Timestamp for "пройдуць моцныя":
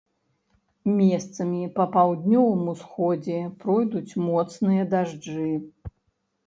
3.67-4.91